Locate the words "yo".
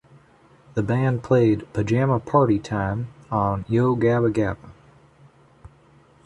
3.69-3.95